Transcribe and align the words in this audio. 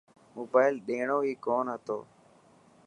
موبائل 0.35 0.73
ڏيڻو 0.87 1.17
هي 1.25 1.33
ڪون 1.45 1.65
هتن. 1.73 1.99